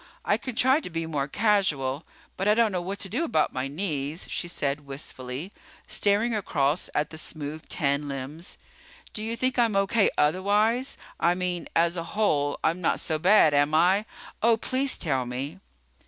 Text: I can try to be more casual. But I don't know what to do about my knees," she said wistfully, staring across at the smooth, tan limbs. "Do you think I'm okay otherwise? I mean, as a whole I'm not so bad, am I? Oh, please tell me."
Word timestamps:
I 0.25 0.35
can 0.37 0.55
try 0.55 0.79
to 0.79 0.89
be 0.89 1.05
more 1.05 1.27
casual. 1.27 2.03
But 2.35 2.47
I 2.47 2.55
don't 2.55 2.71
know 2.71 2.81
what 2.81 2.97
to 3.01 3.07
do 3.07 3.23
about 3.23 3.53
my 3.53 3.67
knees," 3.67 4.27
she 4.31 4.47
said 4.47 4.87
wistfully, 4.87 5.51
staring 5.87 6.33
across 6.33 6.89
at 6.95 7.11
the 7.11 7.19
smooth, 7.19 7.69
tan 7.69 8.07
limbs. 8.07 8.57
"Do 9.13 9.21
you 9.21 9.35
think 9.35 9.59
I'm 9.59 9.75
okay 9.75 10.09
otherwise? 10.17 10.97
I 11.19 11.35
mean, 11.35 11.67
as 11.75 11.97
a 11.97 12.03
whole 12.17 12.59
I'm 12.63 12.81
not 12.81 12.99
so 12.99 13.19
bad, 13.19 13.53
am 13.53 13.75
I? 13.75 14.05
Oh, 14.41 14.57
please 14.57 14.97
tell 14.97 15.27
me." 15.27 15.59